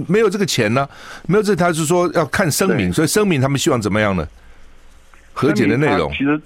[0.09, 0.89] 没有这个钱呢、啊，
[1.25, 4.27] 没有这，他是说要看声明，所以声明他们希望怎么样呢？
[5.31, 6.37] 和解的内容，其实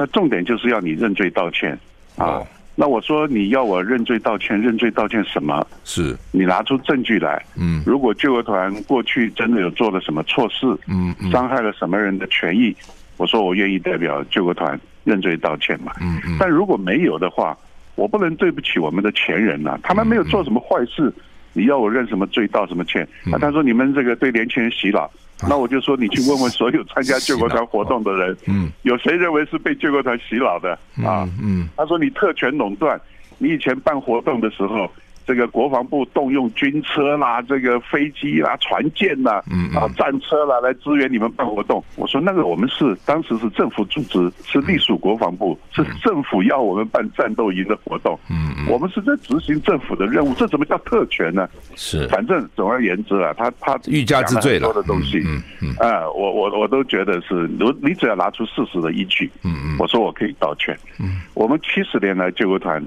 [0.00, 1.78] 那重点就是要你认罪道歉
[2.16, 2.42] 啊。
[2.74, 5.66] 那我说你要我认罪道歉，认罪道歉什么？
[5.84, 7.44] 是你拿出证据来。
[7.54, 12.74] 嗯，如果救国团过去真的有做了什么错事，嗯，伤害了什么人的权益，
[13.18, 15.92] 我说我愿意代表救国团认罪道歉嘛。
[16.00, 16.36] 嗯嗯。
[16.40, 17.54] 但如果没有的话，
[17.94, 21.12] 我不能对不起我们的前人呐、啊，他们没有做什么坏事，
[21.52, 23.06] 你要我认什么罪道什么歉？
[23.30, 25.10] 啊他说你们这个对年轻人洗脑。
[25.48, 30.72] 那我就说，你去问问所有参加救国团活动的人，嗯，有谁认为是被救国团洗脑的？
[31.04, 31.28] 啊？
[31.42, 33.00] 嗯，他说你特权垄断，
[33.38, 34.90] 你以前办活动的时候，
[35.30, 41.80] 这个国防部动用军车啦，这个飞机啦、船舰啦，嗯啊战车啦来支援你们办活动。
[41.94, 51.48] 我说那个我们是当时是政府组织，是隶属国防部，是政府要我们办战斗营的活动，嗯嗯，我们是在执行政府的任务，这怎么叫特权呢？
[51.76, 62.84] 是，反正总而言之啊，他他欲加之罪了，的东西，嗯嗯，啊，我我我都觉得是，你你只要拿出事实的依据，嗯嗯，我说我可以道歉，嗯，我们七十年来救国团。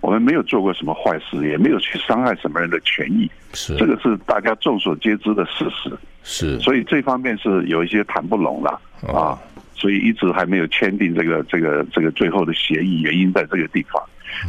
[0.00, 5.90] 我们没有做过什么坏事，也没有去伤害什么人的权益，是这个是大家众所皆知的事实。
[6.22, 9.38] 是，所以这方面是有一些谈不拢了啊，
[9.74, 14.02] 所以一直还没有签订这个这个这个最后的协议，原因在这个地方。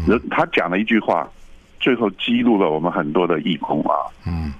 [0.08, 1.30] 人他讲了一句话，
[1.80, 3.96] 最后激怒了我们很多的义工啊。
[4.26, 4.54] 嗯，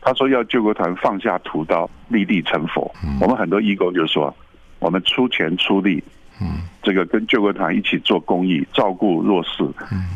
[0.00, 2.90] 他说要救国团放下屠刀，立地成佛。
[3.20, 4.34] 我们很多义工就说，
[4.78, 6.02] 我们出钱出力。
[6.40, 9.68] 嗯，这个跟救国团一起做公益，照顾弱势，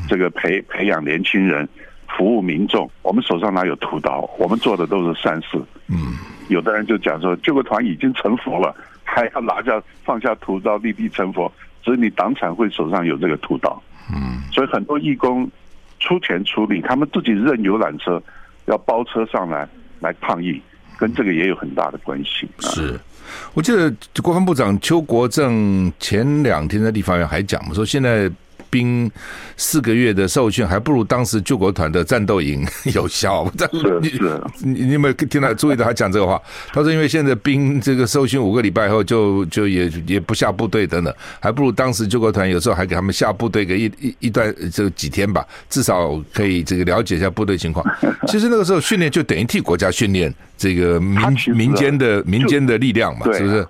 [0.09, 1.69] 这个培培养年轻人，
[2.17, 2.89] 服务民众。
[3.03, 4.21] 我们手上哪有屠刀？
[4.39, 5.61] 我们做的都是善事。
[5.89, 6.15] 嗯，
[6.49, 11.51] 有的人就讲说，救国团已经成佛了，还要拿下放下屠刀，立地成佛。
[11.83, 13.83] 所以你党产会手上有这个屠刀。
[14.15, 15.51] 嗯，所以很多义工
[15.99, 18.23] 出钱出力，他们自己任游览车，
[18.67, 20.63] 要包车上来来抗议，
[20.97, 22.49] 跟这个也有很大的关系。
[22.61, 22.99] 是。
[23.55, 23.93] 我记得
[24.23, 28.31] 国防部长邱国正前两天在立法院还讲嘛，说现在。
[28.73, 29.09] 兵
[29.59, 33.47] 四个月的受训，还不如当时救国团的战斗营 有效。
[33.71, 36.41] 是是，你你有没有听到注意到他讲这个话？
[36.73, 47.85] 他说，因为现在兵这个受训五个礼拜后就，就就也也不下部队等等，还不如当时救国团有时候还给他们下部队个一一一段就几天吧，至少可以这个了解一下部队情况。
[48.27, 51.21] 其实那个时候训练就等于替国家训练这个民
[51.55, 53.67] 民间的民间的力量嘛，是不是？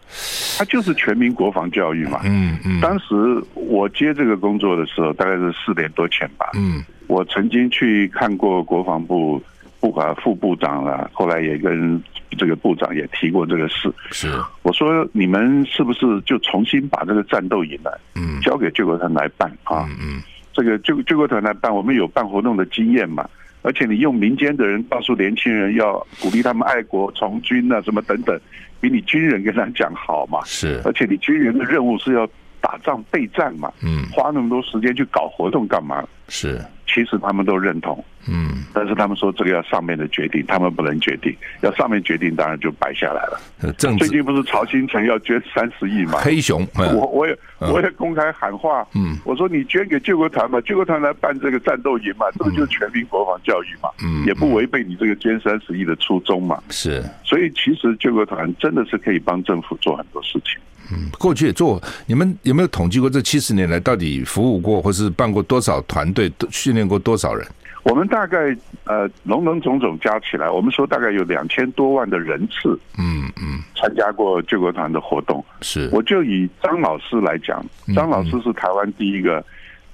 [0.59, 2.21] 他就是全民国防教育嘛。
[2.25, 2.81] 嗯嗯。
[2.81, 3.15] 当时
[3.55, 6.51] 我接这个工作的时候，大概是四年多前吧。
[6.55, 6.85] 嗯。
[7.09, 9.43] 我曾经去看过国防部
[9.81, 12.03] 部啊副部长了，后来也跟
[12.39, 13.93] 这个部长也提过这个事。
[14.11, 14.29] 是。
[14.63, 19.87] 我说你们是不是就重新把这个战斗营来，嗯，交给救国团来办啊？
[19.91, 20.23] 嗯嗯。
[20.53, 23.29] 这个救救国团来办，我们有办活动的经验嘛？
[23.63, 28.39] 而且你用民间的人告诉年轻人要鼓励他们爱国从军啊，什么等等，
[28.81, 30.41] 比你军人跟他讲好嘛。
[30.45, 32.29] 是，而且你军人的任务是要
[32.62, 33.70] 打仗备战嘛。
[33.83, 36.03] 嗯，花那么多时间去搞活动干嘛？
[36.29, 36.59] 是，
[36.93, 38.05] 其实他们都认同。
[38.29, 43.73] 嗯，但是他们说这个要上面的决定，他们不能决定，要上面决定，当然就摆下来了。
[43.73, 46.21] 政最近不是曹兴诚要捐三十亿吗？
[46.23, 56.63] 黑熊，我我也我也公开喊话，嗯，我说你捐给救国团嘛，救国团来办这个战斗营嘛，这个就是全民国防教育嘛，嗯，也不违背你这个捐三十亿的初衷嘛。
[56.71, 60.61] 是，所以其实救国团真的是可以帮政府做很多事情。
[60.91, 67.47] 嗯，过去也做，你们有没有统计过这七十年来到底服务过或是办过多少团队，训练过多少人？
[67.85, 75.45] 我们大概呃，龙龙种种加起来，我们说大概有两千多万的人次，嗯嗯，参加过救国团的活动。
[75.62, 77.61] 是，我就以张老师来讲，
[77.92, 79.45] 张老师是台湾第一个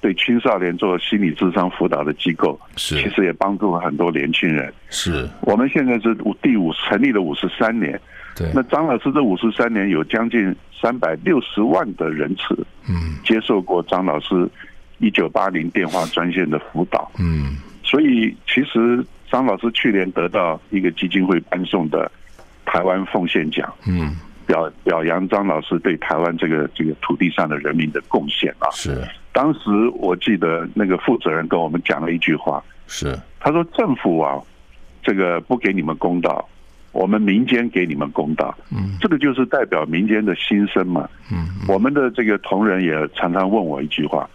[0.02, 4.70] 对青少年做心理智商辅导的机构，是，其实也帮助了很多年轻人。
[4.90, 7.98] 是，我们现在是第五成立了五十三年，
[8.36, 14.46] 对，那张老师这五十三年有将近三百六十万的人次，嗯，接受过张老师
[14.98, 17.56] 一九八零电话专线的辅导，嗯。
[17.84, 22.10] 所以，其实张老师去年得到一个基金会颁送的
[22.66, 24.14] 台湾奉献奖，嗯，
[24.46, 28.68] 表表扬张老师对台湾这个这个土地上的人民的贡献啊。
[28.72, 34.38] 是，当时我记得那个负责人跟我们讲了一句话，是，他说政府啊，
[35.02, 36.46] 这个不给你们公道，
[36.92, 38.54] 我们民间给你们公道。
[38.70, 41.08] 嗯，这个就是代表民间的心声嘛。
[41.32, 44.28] 嗯，我们的这个同仁也常常问我一句话，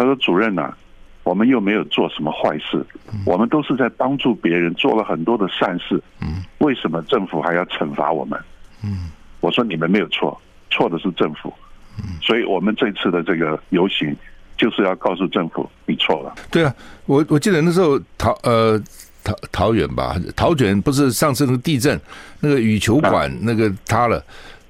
[0.00, 0.74] 他说主任呐。
[1.22, 2.84] 我们又没有做什么坏事，
[3.26, 6.02] 我们都是在帮助别人，做了很多的善事。
[6.22, 8.40] 嗯，为什么政府还要惩罚我们？
[8.82, 9.10] 嗯，
[9.40, 11.52] 我说你们没有错，错的是政府。
[11.98, 14.16] 嗯，所以我们这次的这个游行
[14.56, 16.34] 就是要告诉政府，你错了。
[16.50, 18.82] 对啊，我我记得那时候桃呃
[19.22, 22.00] 桃桃园吧，桃园不是上次那个地震，
[22.40, 24.24] 那个羽球馆那个塌了。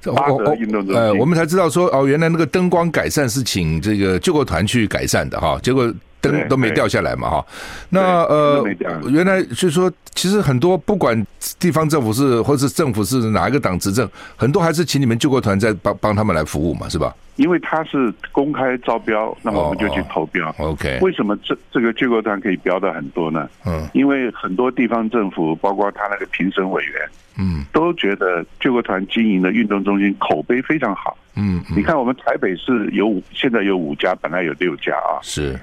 [0.05, 7.47] 八德运动中心，呃，我们才知道说哦，原来那个灯光改善是请这个救国团去改善的哈，结果灯都没掉下来嘛哈。
[7.89, 8.65] 那呃，
[9.11, 11.27] 原来就是说，其实很多不管
[11.59, 17.15] 地方政府是或是政府是哪一个党执政，很多还是请你们救国团在帮帮他们来服务嘛，是吧？
[17.37, 20.55] 因为他是公开招标，那么我们就去投标。
[20.59, 23.49] OK，为什么这这个救国团可以标的很多呢？
[23.65, 31.17] 嗯，因为很多地方政府，包括他那个评审委员，嗯，都觉得救国团经营的运动中心口碑非常好。
[31.35, 35.17] 嗯，嗯，你看我们台北市有五，现在有五家，本来有六家啊。
[35.23, 35.59] 是，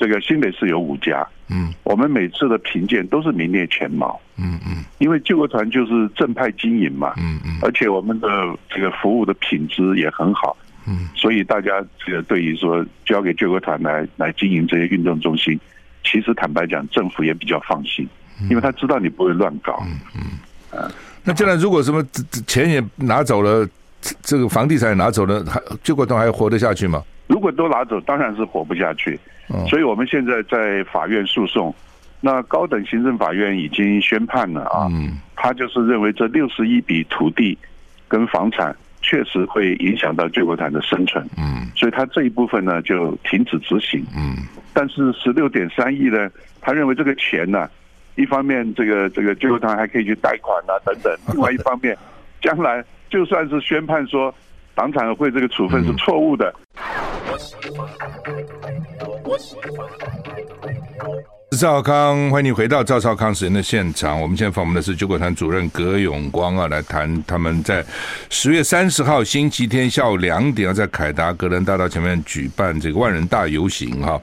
[0.00, 1.26] 这个新北市有五家。
[1.48, 4.18] 嗯，我们每次的评鉴都是名列前茅。
[4.38, 7.12] 嗯嗯，因为救国团就是正派经营嘛。
[7.18, 8.28] 嗯嗯，而且我们的
[8.70, 10.56] 这个服务的品质也很好。
[10.86, 15.60] 嗯，所以大家这个对于说交给救国团来来经营这些运动中心，
[16.02, 18.08] 其实坦白讲，政府也比较放心，
[18.48, 19.84] 因为他知道你不会乱搞。
[19.84, 20.90] 嗯嗯，啊，
[21.22, 22.02] 那将来如果什么
[22.46, 23.68] 钱也拿走了，
[24.22, 27.02] 这个房地产也拿走了，还救国团还活得下去吗？
[27.30, 29.18] 如果都拿走，当然是活不下去。
[29.68, 31.74] 所以我们现在在法院诉讼，
[32.20, 34.86] 那高等行政法院已经宣判了啊，
[35.34, 37.56] 他就是认为这六十一笔土地
[38.06, 38.76] 跟房产。
[39.02, 44.36] 确实会影响到救国团的生存，嗯，所以他这一部分呢就停止执行，嗯，
[44.74, 46.28] 但是十六点三亿呢，
[46.60, 47.66] 他认为这个钱呢，
[48.16, 51.96] 一方面这个这个救国团还可以去贷款啊等等， 另外一方面，
[52.42, 54.32] 将来就算是宣判说
[54.74, 56.54] 党产会这个处分是错误的。
[61.58, 64.18] 赵康，欢迎你回到赵少康时间的现场。
[64.18, 67.84] 我们现在访问的是救国团主任葛永光啊，来谈他们在
[68.30, 74.20] 十月三十号星期天下午两点要在凯达格兰大道前面举办这个万人大游行哈。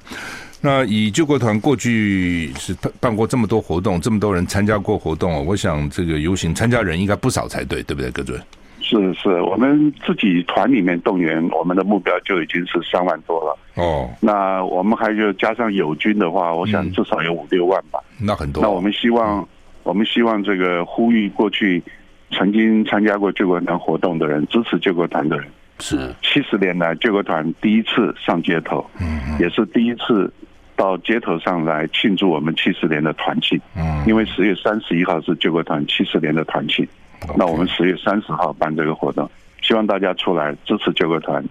[0.61, 8.41] 那以救国团过去是办过这么多活动，这么多人参加过活动啊，我想这个游行参加人应该不少才对，对不对，葛主任？
[8.89, 13.57] 是是，我们自己团里面动员，我们的目标就已经是三万多了。
[13.75, 17.99] 哦，那我们还就加上友军的话，我想至少有五六万吧。
[18.17, 18.63] 那很多。
[18.63, 19.45] 那我们希望，
[19.83, 21.83] 我们希望这个呼吁过去
[22.31, 25.45] 曾经参加过救国团活动的人，支持救国团的人。
[25.79, 26.09] 是。
[26.21, 30.31] 七十年来，救国团第一次上街头，嗯，也是第一次
[30.77, 33.59] 到街头上来庆祝我们七十年的团庆。
[33.75, 36.87] 嗯，因为十月三十一号是救国团七十年的团庆。
[37.35, 39.29] 那我们十月三十号办这个活动，
[39.61, 41.43] 希望大家出来支持救国团。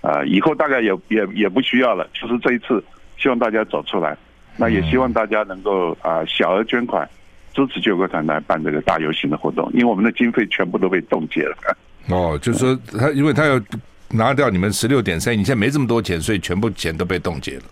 [0.00, 2.82] 啊、呃，以后大概也也也不需要了，就是这一次，
[3.18, 4.16] 希望大家走出来。
[4.56, 7.08] 那也希望大家能够啊、呃、小额捐款
[7.52, 11.56] 支持救国团来办这个大游行的活动，因为我们的经费全部都被冻结了。
[12.08, 13.60] 哦，就是说他，因为他要
[14.08, 17.64] 拿掉你们十六点三亿，你现在没这么多钱，所以全部钱都被冻结了。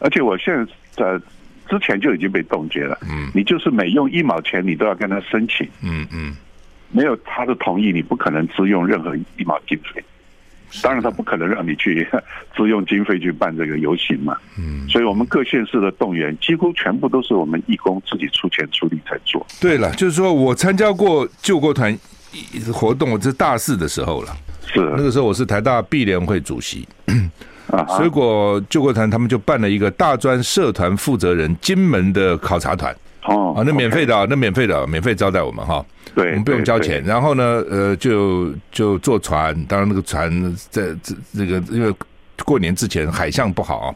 [0.00, 1.24] 而且我现在在
[1.68, 2.98] 之前就已经被冻结了。
[3.02, 5.68] 嗯，你就是每用一毛钱，你都要跟他申请。
[5.82, 6.36] 嗯嗯。
[6.94, 10.02] 没有他的同意，你不可能支用任何一毛经费。
[10.82, 12.06] 当然，他不可能让你去
[12.56, 14.36] 支用经费去办这个游行嘛。
[14.56, 19.44] 嗯，所以我们各县市的动员几乎全部都是我们义工自己出钱出力在做。
[19.60, 21.96] 对了，就是说我参加过救国团
[22.72, 24.36] 活动，我这是大四的时候了。
[24.66, 26.88] 是那个时候我是台大毕联会主席，
[27.68, 32.94] 啊，结果救国团他们就办了一个大专社团负责人金门的考察团。
[33.24, 35.84] 哦，啊，那免费的.那免费的，免费招待我们哈。
[36.14, 37.02] 对，我们不用交钱。
[37.04, 40.30] 然后呢，呃，就就坐船，当然那个船
[40.70, 41.92] 在这这个，因为
[42.44, 43.94] 过年之前海象不好啊，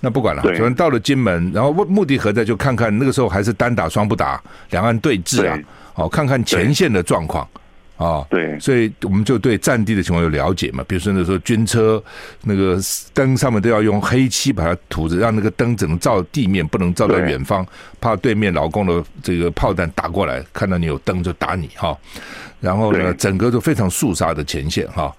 [0.00, 0.42] 那不管了。
[0.42, 2.44] 反正到了金门，然后目目的何在？
[2.44, 5.58] 就看看那个时候还是单打双不打，两岸对峙啊，
[5.94, 7.48] 哦，看看前线的状况。
[7.96, 10.84] 啊、哦，对，所以我们就对战地的情况有了解嘛。
[10.86, 12.02] 比如说那时候军车
[12.42, 12.78] 那个
[13.14, 17.66] 灯上面都要用黑漆把它涂着，让那个灯只能照地面，不能照到远方，
[18.00, 21.98] 怕对面老公的这个炮弹打过来，看到你有灯就打你哈、哦。
[22.60, 25.04] 然后呢，整个都非常肃杀的前线哈。
[25.04, 25.14] 哦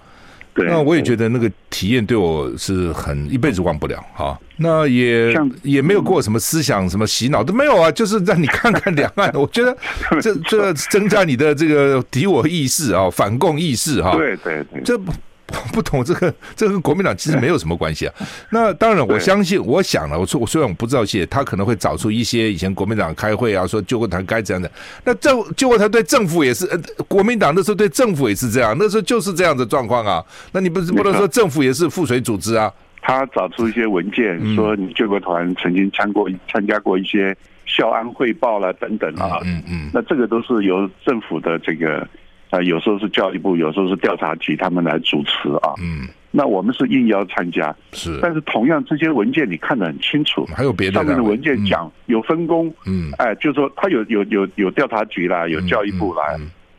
[0.66, 4.38] 那我也觉得那个体验对我是很一辈子忘不了哈。
[4.56, 9.30] 那也也没有过什么思想什么洗脑都没有啊，就是让你看看两岸。
[9.34, 9.76] 我觉得
[10.20, 14.16] 这这增加你的这个敌我意识啊，反共意识哈。
[14.16, 14.98] 对对对，这。
[15.72, 18.14] 不懂这个，这个跟国民党其实没有什么关系啊。
[18.52, 24.70] 那当然，我相信，我想了，我说我虽然我不知道些，他可能会找出一些以前国民党开会啊，说救国团该怎样的。
[25.04, 26.66] 那政救国团对政府也是，
[27.08, 30.22] 国民党那时候对政府也是这样，那时候就是这样的状况啊。
[30.52, 32.70] 那你不是不能说政府也是赋水组织啊？
[33.00, 37.34] 他找出一些文件，说你救国团曾经参过参加过一些
[37.64, 39.40] 校安汇报了等等啊。
[39.44, 39.90] 嗯嗯。
[39.94, 42.06] 那这个都是由政府的这个。
[42.50, 45.74] 啊，有时候是教育部，有时候是调查局，他们来主持啊。
[45.80, 47.74] 嗯，那我们是应邀参加。
[47.92, 52.72] 是，但是同样这些文件你看得很清楚，还有别的上面的文件讲有分工。
[52.86, 56.22] 嗯，哎，就是说他有有有有调查局啦，有教育部啦，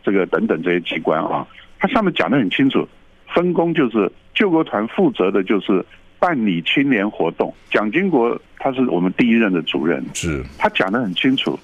[0.03, 1.45] 这个等等这些机关啊，
[1.77, 2.87] 它上面讲得很清楚，
[3.27, 5.85] 分工就是救国团负责的就是
[6.17, 7.53] 办理青年活动。
[7.69, 11.57] 蒋经国他是我们第一任的主任，是他讲得很清楚。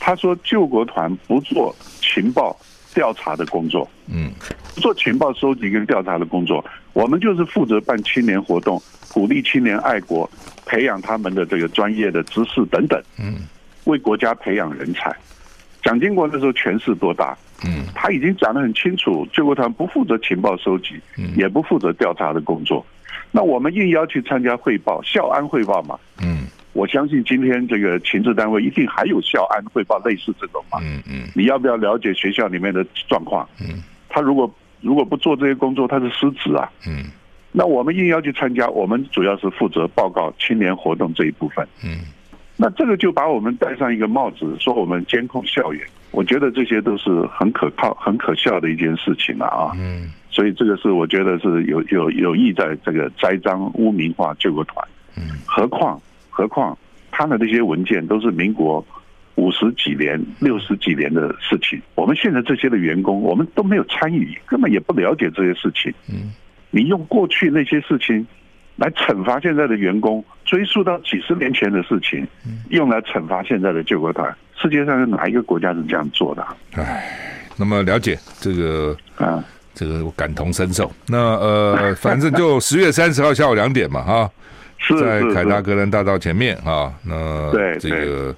[0.00, 2.56] 他说救国团不做情报
[2.94, 4.30] 调查的工作，嗯，
[4.74, 8.80] 不做情报收集跟调查的工作，我们就是负责办青年活动，
[9.12, 10.28] 鼓励青年爱国，
[10.66, 13.40] 培养他们的这个专业的知识等等，嗯，
[13.84, 15.14] 为国家培养人才。
[15.82, 17.36] 蒋经国那时候权势多大？
[17.64, 21.00] 嗯，他已经讲得很清楚，救国团不负责情报收集，
[21.36, 22.84] 也不负责调查的工作。
[23.30, 25.98] 那我们应邀去参加汇报，校安汇报嘛。
[26.20, 30.78] 嗯，我相信今天这个情治单位一定还有校安汇报类似这种嘛。
[30.82, 33.48] 嗯嗯，你要不要了解学校里面的状况？
[33.60, 36.70] 嗯，他如果如果不做这些工作，他是失职啊。
[36.86, 37.04] 嗯，
[37.52, 41.66] 那我们硬要去参加，我们主要是负责报告青年活动这一部分。
[41.84, 42.00] 嗯。
[42.56, 49.72] 那这个就把我们戴上一个帽子，说我们监控校园，我觉得这些都是很可靠、很可笑的一件事情了啊。
[49.74, 54.86] 嗯，所以这个是我觉得是有有有意在这个栽赃污名化救国团。
[55.16, 56.00] 嗯，何况
[56.32, 56.76] 何况
[57.12, 58.84] 他的那些文件都是民国
[59.36, 65.94] 五十几年、六十几年的事情，我们现在这些的员工，我们都没有参与，根本也不了解这些事情。
[66.08, 66.32] 嗯，
[66.70, 68.26] 你用过去那些事情。
[68.76, 72.26] 来惩罚现在的员工，追溯到几十年前的事情，
[72.70, 74.34] 用来惩罚现在的救国团。
[74.56, 76.44] 世界上有哪一个国家是这样做的？
[76.72, 77.06] 哎，
[77.58, 80.90] 那么了解这个啊，这个我感同身受。
[81.06, 84.30] 那呃，反正就十月三十号下午两点嘛，哈，
[85.00, 86.92] 在凯达格兰大道前面啊。
[87.02, 88.34] 那这个。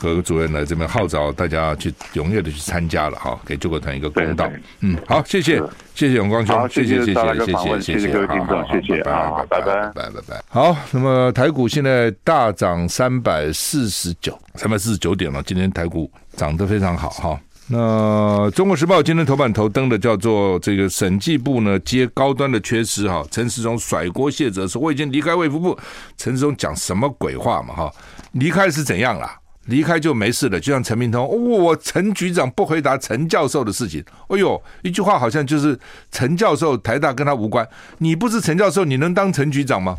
[0.00, 4.48] 葛主任来这边号召大家去踊跃的去参加了哈，给救国团一个公道。
[4.78, 5.60] 嗯，好，谢谢，
[5.92, 9.12] 谢谢永光兄，谢谢，谢谢，谢谢，谢谢各位听众，谢谢，拜
[9.48, 10.40] 拜，拜拜，拜拜。
[10.48, 15.42] 好，那么台股现在大涨三百四十九，三百四十九点了。
[15.42, 17.40] 今天台股涨得非常好哈。
[17.70, 25.78] 那中国时报今天头版头登的叫做这个审计部呢接高端的缺失哈，陈世忠甩锅卸责说我已经离开卫福部，
[26.16, 27.92] 陈世忠讲什么鬼话嘛哈？
[28.32, 29.38] 离开是怎样啦？
[29.66, 34.02] 离开就没事了，就像陈明通，我陈局长不回答陈教授的事情。
[34.28, 35.78] 哎呦，一句话好像就是
[36.10, 37.68] 陈教授台大跟他无关。
[37.98, 39.94] 你不是陈教授，你能当陈局长吗？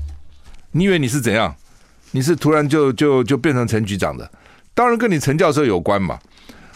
[0.71, 1.55] 你以为你是怎样？
[2.09, 4.27] 你是突然就就就变成陈局长的？
[4.73, 6.17] 当然跟你陈教授有关嘛。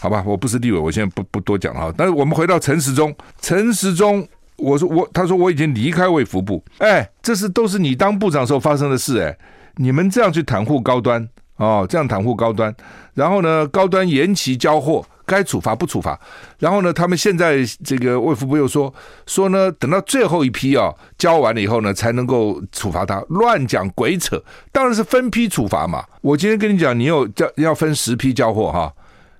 [0.03, 1.89] 好吧，我不是立委，我现在不不多讲哈。
[1.95, 4.27] 但是我们回到陈时中，陈时中，
[4.57, 6.61] 我说我，他说我已经离开卫福部。
[6.79, 9.37] 哎，这是都是你当部长时候发生的事哎。
[9.77, 11.25] 你们这样去袒护高端。
[11.55, 12.75] 哦，这样袒护高端，
[13.13, 16.19] 然后呢，高端延期交货，该处罚不处罚，
[16.57, 18.91] 然后呢，他们现在这个卫福部又说
[19.27, 26.03] 说呢，等到最后一批啊交完了以后呢，才能够处罚他，乱讲鬼扯，当然是分批处罚嘛。
[26.21, 28.91] 我今天跟你讲，你有交要分十批交货哈，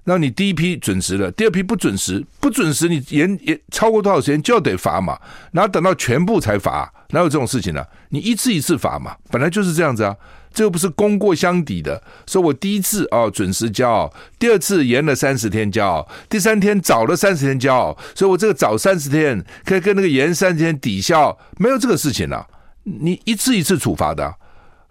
[0.06, 5.18] 那你第一批准时了，第二批不准时，不准时你延延超过多少时间就要得罚嘛，
[5.51, 10.16] 然后等到全部才罚，哪有这种事情呢、你一次一次罚嘛，本来就是这样子啊。
[10.56, 22.45] 这又不是功过相抵的，说我第一次哦准时交，第二次延了三十天交，第三天早了三十天交，所以我这个早三十天可以跟那个延三十天抵消，没有这个事情了。
[22.84, 24.32] 你一次一次处罚的，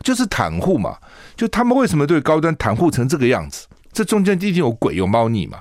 [0.03, 0.97] 就是袒护嘛。
[1.37, 3.69] 就他们为什么对高端袒护成这个样子？
[3.93, 5.59] 这中间一定有鬼有猫腻嘛。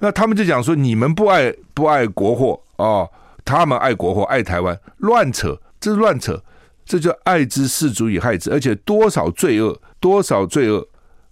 [0.00, 3.10] 那他们就讲说你们不爱不爱国货哦，
[3.44, 6.42] 他们爱国货爱台湾，乱扯，这是乱扯。
[6.86, 10.84] 这就爱之是足以害之，而且多少罪恶，多少罪恶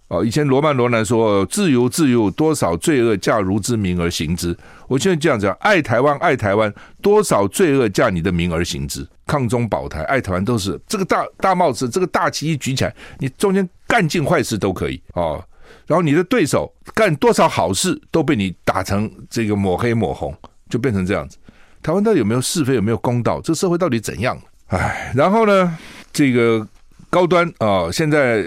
[0.07, 0.23] 哦！
[0.23, 4.55] 以前罗曼·罗兰说：“自由，自由，多少罪恶驾如之名而行之。”
[4.87, 9.05] 我现在这样讲：爱台湾，爱台湾，多少罪恶驾你的名而行之。
[9.27, 15.43] 抗中保台，爱台湾，都是这个大大帽子，这个大旗一举起来，你中间干尽坏事都可以哦。
[15.89, 20.31] 然后你的对手干多少好事，都被你打成这个抹黑抹红，
[20.69, 21.35] 就变成这样子。
[21.81, 23.41] 台湾到底有没有是非，有没有公道？
[23.41, 24.39] 这社会到底怎样？
[24.67, 25.75] 哎，然后呢，
[26.13, 26.67] 这个
[27.09, 28.45] 高端啊、现在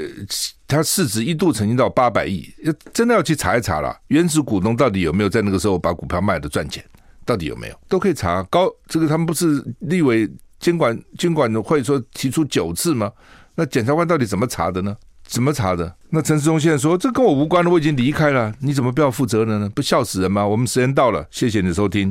[0.68, 2.49] 它市值一度曾经到八百亿，
[2.93, 3.93] 真的要去查一查了。
[4.07, 6.84] 原始股东到底有没有在那个时候把股票卖的赚钱？
[7.24, 7.74] 到底有没有？
[7.88, 8.40] 都可以查。
[8.45, 10.30] 高这个他们不是立委
[10.61, 13.11] 监管监管会说提出九次吗？
[13.57, 14.97] 那检察官到底怎么查的呢？
[15.24, 15.94] 怎么查的？
[16.10, 19.70] 那陈世忠现在说这跟我无关了，我已经离开了，你怎么不要负责任呢？
[19.74, 20.46] 不笑死人吗？
[20.46, 22.10] 我们时间到了，谢谢你的收听。